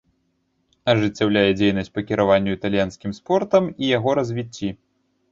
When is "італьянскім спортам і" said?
2.57-3.85